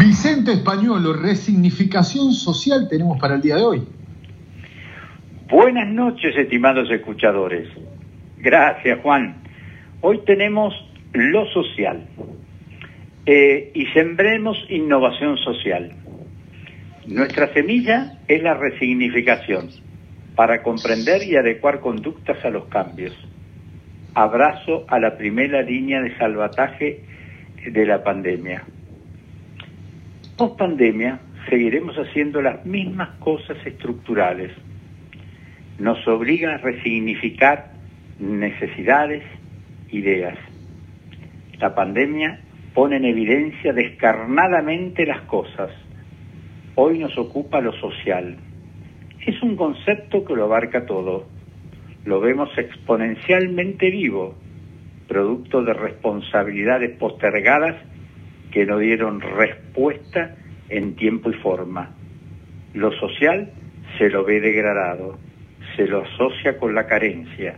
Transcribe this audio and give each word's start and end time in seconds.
Vicente 0.00 0.52
Españolo, 0.52 1.12
resignificación 1.12 2.32
social 2.32 2.88
tenemos 2.88 3.20
para 3.20 3.34
el 3.34 3.42
día 3.42 3.56
de 3.56 3.62
hoy. 3.64 3.82
Buenas 5.50 5.88
noches, 5.88 6.34
estimados 6.38 6.90
escuchadores. 6.90 7.68
Gracias, 8.38 8.98
Juan. 9.00 9.42
Hoy 10.00 10.22
tenemos 10.24 10.72
lo 11.12 11.44
social 11.48 12.06
eh, 13.26 13.72
y 13.74 13.84
sembremos 13.88 14.56
innovación 14.70 15.36
social. 15.36 15.92
Nuestra 17.06 17.52
semilla 17.52 18.20
es 18.26 18.42
la 18.42 18.54
resignificación 18.54 19.68
para 20.34 20.62
comprender 20.62 21.22
y 21.24 21.36
adecuar 21.36 21.80
conductas 21.80 22.42
a 22.42 22.48
los 22.48 22.64
cambios. 22.68 23.14
Abrazo 24.14 24.86
a 24.88 24.98
la 24.98 25.18
primera 25.18 25.60
línea 25.60 26.00
de 26.00 26.16
salvataje 26.16 27.04
de 27.70 27.84
la 27.84 28.02
pandemia. 28.02 28.64
Post 30.40 30.56
pandemia 30.56 31.20
seguiremos 31.50 31.96
haciendo 31.96 32.40
las 32.40 32.64
mismas 32.64 33.10
cosas 33.18 33.58
estructurales. 33.66 34.50
Nos 35.78 36.08
obliga 36.08 36.54
a 36.54 36.56
resignificar 36.56 37.72
necesidades, 38.18 39.22
ideas. 39.90 40.38
La 41.58 41.74
pandemia 41.74 42.40
pone 42.72 42.96
en 42.96 43.04
evidencia 43.04 43.74
descarnadamente 43.74 45.04
las 45.04 45.20
cosas. 45.26 45.72
Hoy 46.74 47.00
nos 47.00 47.18
ocupa 47.18 47.60
lo 47.60 47.74
social. 47.74 48.38
Es 49.26 49.42
un 49.42 49.56
concepto 49.56 50.24
que 50.24 50.34
lo 50.34 50.44
abarca 50.44 50.86
todo. 50.86 51.26
Lo 52.06 52.18
vemos 52.18 52.48
exponencialmente 52.56 53.90
vivo, 53.90 54.36
producto 55.06 55.62
de 55.62 55.74
responsabilidades 55.74 56.96
postergadas 56.96 57.89
que 58.50 58.66
no 58.66 58.78
dieron 58.78 59.20
respuesta 59.20 60.36
en 60.68 60.96
tiempo 60.96 61.30
y 61.30 61.34
forma. 61.34 61.90
Lo 62.74 62.92
social 62.92 63.50
se 63.98 64.08
lo 64.08 64.24
ve 64.24 64.40
degradado, 64.40 65.18
se 65.76 65.86
lo 65.86 66.02
asocia 66.02 66.58
con 66.58 66.74
la 66.74 66.86
carencia 66.86 67.56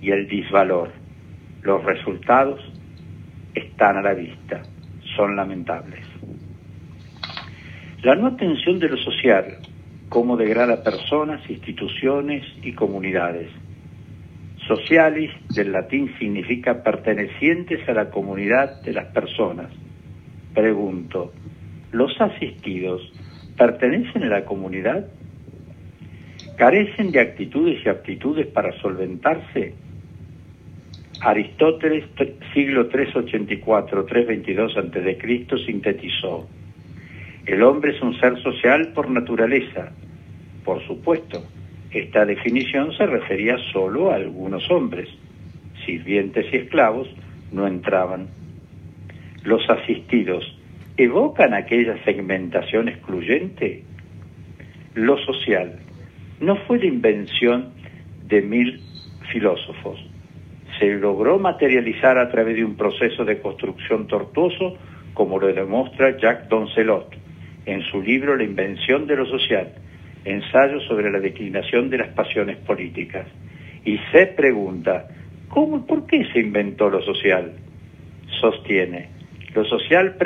y 0.00 0.10
el 0.10 0.28
disvalor. 0.28 0.90
Los 1.62 1.84
resultados 1.84 2.60
están 3.54 3.96
a 3.96 4.02
la 4.02 4.14
vista, 4.14 4.62
son 5.16 5.36
lamentables. 5.36 6.04
La 8.02 8.14
no 8.16 8.26
atención 8.26 8.78
de 8.80 8.88
lo 8.88 8.96
social, 8.96 9.58
cómo 10.08 10.36
degrada 10.36 10.82
personas, 10.82 11.48
instituciones 11.48 12.44
y 12.62 12.72
comunidades. 12.72 13.48
Socialis 14.66 15.30
del 15.54 15.72
latín 15.72 16.12
significa 16.18 16.82
pertenecientes 16.82 17.88
a 17.88 17.92
la 17.92 18.10
comunidad 18.10 18.82
de 18.82 18.92
las 18.92 19.06
personas. 19.06 19.68
Pregunto, 20.54 21.32
¿los 21.92 22.20
asistidos 22.20 23.00
pertenecen 23.56 24.24
a 24.24 24.28
la 24.28 24.44
comunidad? 24.44 25.06
¿Carecen 26.56 27.10
de 27.12 27.20
actitudes 27.20 27.84
y 27.84 27.88
aptitudes 27.88 28.46
para 28.48 28.72
solventarse? 28.80 29.74
Aristóteles, 31.20 32.04
siglo 32.52 32.90
384-322 32.90 34.76
a.C., 34.76 35.64
sintetizó, 35.64 36.48
el 37.46 37.62
hombre 37.64 37.96
es 37.96 38.00
un 38.00 38.16
ser 38.20 38.40
social 38.40 38.92
por 38.94 39.10
naturaleza. 39.10 39.90
Por 40.64 40.80
supuesto, 40.86 41.42
esta 41.90 42.24
definición 42.24 42.92
se 42.96 43.04
refería 43.04 43.56
solo 43.72 44.12
a 44.12 44.14
algunos 44.14 44.70
hombres. 44.70 45.08
Sirvientes 45.84 46.46
y 46.52 46.58
esclavos 46.58 47.08
no 47.50 47.66
entraban. 47.66 48.28
Los 49.44 49.68
asistidos 49.68 50.58
evocan 50.96 51.54
aquella 51.54 52.02
segmentación 52.04 52.88
excluyente. 52.88 53.84
Lo 54.94 55.18
social 55.18 55.78
no 56.40 56.56
fue 56.66 56.78
la 56.78 56.86
invención 56.86 57.72
de 58.26 58.42
mil 58.42 58.80
filósofos 59.30 60.12
se 60.82 60.94
logró 60.94 61.38
materializar 61.38 62.18
a 62.18 62.28
través 62.28 62.56
de 62.56 62.64
un 62.64 62.76
proceso 62.76 63.24
de 63.24 63.40
construcción 63.40 64.06
tortuoso, 64.06 64.76
como 65.14 65.38
lo 65.38 65.46
demuestra 65.52 66.16
Jacques 66.18 66.48
Doncelot 66.48 67.14
en 67.66 67.82
su 67.82 68.02
libro 68.02 68.36
La 68.36 68.42
invención 68.42 69.06
de 69.06 69.16
lo 69.16 69.26
social, 69.26 69.74
ensayo 70.24 70.80
sobre 70.88 71.10
la 71.10 71.20
declinación 71.20 71.90
de 71.90 71.98
las 71.98 72.08
pasiones 72.08 72.56
políticas. 72.56 73.28
Y 73.84 73.98
se 74.10 74.26
pregunta, 74.26 75.06
¿cómo 75.48 75.78
y 75.78 75.80
por 75.80 76.06
qué 76.06 76.24
se 76.32 76.40
inventó 76.40 76.88
lo 76.88 77.00
social? 77.02 77.52
Sostiene, 78.40 79.08
lo 79.54 79.64
social 79.64 80.16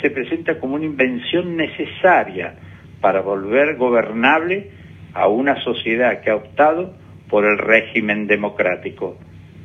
se 0.00 0.10
presenta 0.10 0.58
como 0.58 0.76
una 0.76 0.84
invención 0.84 1.56
necesaria 1.56 2.54
para 3.00 3.20
volver 3.20 3.76
gobernable 3.76 4.70
a 5.14 5.28
una 5.28 5.62
sociedad 5.62 6.20
que 6.20 6.30
ha 6.30 6.36
optado 6.36 6.94
por 7.28 7.44
el 7.44 7.58
régimen 7.58 8.26
democrático 8.26 9.18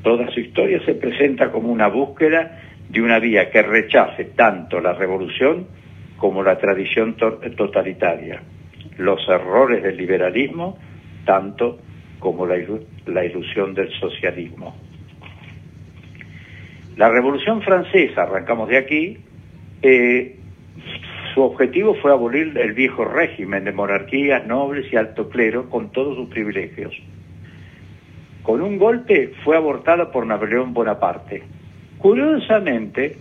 Toda 0.07 0.31
su 0.31 0.39
historia 0.39 0.79
se 0.85 0.93
presenta 0.95 1.51
como 1.51 1.69
una 1.69 1.87
búsqueda 1.87 2.61
de 2.87 3.01
una 3.01 3.19
vía 3.19 3.49
que 3.49 3.61
rechace 3.61 4.25
tanto 4.35 4.79
la 4.79 4.93
revolución 4.93 5.67
como 6.17 6.43
la 6.43 6.57
tradición 6.57 7.15
totalitaria, 7.15 8.41
los 8.97 9.19
errores 9.27 9.83
del 9.83 9.97
liberalismo 9.97 10.77
tanto 11.25 11.79
como 12.19 12.45
la, 12.45 12.55
ilusión 13.25 13.73
del 13.73 13.91
socialismo. 13.99 14.75
La 16.97 17.09
Revolución 17.09 17.61
Francesa, 17.61 18.23
arrancamos 18.23 18.67
de 18.69 18.77
aquí, 18.77 19.17
eh, 19.81 20.35
su 21.33 21.41
objetivo 21.41 21.95
fue 22.01 22.11
abolir 22.11 22.57
el 22.57 22.73
viejo 22.73 23.05
régimen 23.05 23.63
de 23.63 23.71
monarquías, 23.71 24.45
nobles 24.45 24.91
y 24.91 24.97
alto 24.97 25.29
clero 25.29 25.69
con 25.69 25.91
todos 25.91 26.15
sus 26.17 26.29
privilegios 26.29 26.93
con 28.47 28.61
un 28.61 28.77
golpe 28.77 29.33
fue 29.43 29.57
abortada 29.57 30.09
por 30.09 30.25
Napoleón 30.25 30.73
Bonaparte. 30.73 31.43
Curiosamente, 31.97 33.17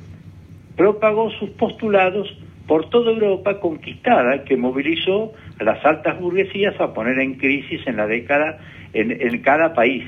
propagó 0.77 1.33
sus 1.33 1.51
postulados 1.51 2.33
por 2.69 2.89
toda 2.91 3.11
Europa 3.11 3.59
conquistada, 3.59 4.45
que 4.45 4.57
movilizó 4.57 5.33
a 5.59 5.65
las 5.65 5.85
altas 5.85 6.21
burguesías 6.21 6.81
a 6.81 6.95
poner 6.95 7.19
en 7.19 7.35
crisis 7.35 7.85
en 7.89 7.97
la 7.97 8.07
década 8.07 8.59
en, 8.93 9.43
cada 9.43 9.75
país, 9.75 10.05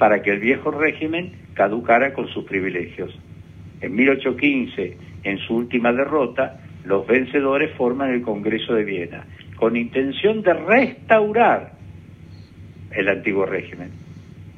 para 0.00 0.22
que 0.22 0.30
el 0.32 0.40
viejo 0.40 0.72
régimen 0.72 1.32
caducara 1.54 2.12
con 2.12 2.26
sus 2.28 2.44
privilegios. 2.44 3.16
En 3.80 3.94
1815, 3.94 4.96
en 5.22 5.38
su 5.38 5.54
última 5.54 5.92
derrota, 5.92 6.58
los 6.84 7.06
vencedores 7.06 7.76
forman 7.76 8.10
el 8.10 8.22
Congreso 8.22 8.74
de 8.74 8.82
Viena, 8.82 9.26
con 9.56 9.76
intención 9.76 10.42
de 10.42 10.54
restaurar 10.54 11.74
el 12.90 13.08
antiguo 13.08 13.46
régimen 13.46 14.10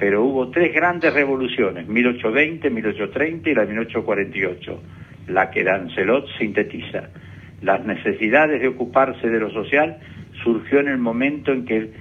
pero 0.03 0.21
hubo 0.25 0.49
tres 0.49 0.73
grandes 0.73 1.13
revoluciones, 1.13 1.87
1820, 1.87 2.69
1830 2.69 3.49
y 3.49 3.53
la 3.53 3.63
1848, 3.63 4.81
la 5.27 5.49
que 5.49 5.63
Dancelot 5.63 6.27
sintetiza. 6.37 7.09
Las 7.61 7.85
necesidades 7.85 8.59
de 8.61 8.67
ocuparse 8.67 9.29
de 9.29 9.39
lo 9.39 9.49
social 9.51 9.99
surgió 10.43 10.81
en 10.81 10.89
el 10.89 10.97
momento 10.97 11.53
en 11.53 11.63
que 11.63 11.91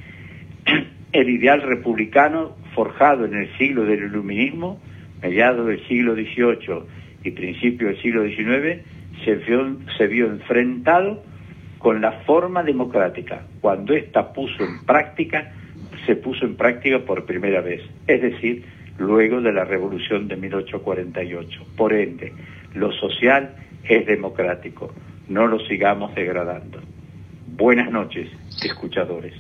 el, 1.12 1.28
ideal 1.30 1.62
republicano 1.62 2.56
forjado 2.74 3.24
en 3.24 3.34
el 3.34 3.56
siglo 3.56 3.84
del 3.84 4.04
iluminismo, 4.04 4.80
mediados 5.22 5.66
del 5.66 5.86
siglo 5.86 6.14
XVIII 6.14 6.82
y 7.24 7.30
principio 7.30 7.88
del 7.88 8.00
siglo 8.00 8.24
XIX, 8.24 8.82
se 9.24 10.06
vio, 10.06 10.26
enfrentado 10.26 11.22
con 11.78 12.00
la 12.00 12.12
forma 12.26 12.62
democrática, 12.62 13.46
cuando 13.60 13.94
ésta 13.94 14.32
puso 14.32 14.64
en 14.64 14.84
práctica 14.84 15.52
se 16.06 16.16
puso 16.16 16.44
en 16.44 16.56
práctica 16.56 17.00
por 17.00 17.26
primera 17.26 17.60
vez, 17.60 17.80
es 18.06 18.22
decir, 18.22 18.64
luego 18.98 19.40
de 19.40 19.52
la 19.52 19.64
revolución 19.64 20.28
de 20.28 20.36
1848. 20.36 21.64
Por 21.76 21.92
ende, 21.92 22.32
lo 22.74 22.92
social 22.92 23.54
es 23.84 24.06
democrático, 24.06 24.92
no 25.28 25.46
lo 25.46 25.60
sigamos 25.60 26.14
degradando. 26.14 26.80
Buenas 27.46 27.90
noches, 27.90 28.28
escuchadores. 28.64 29.34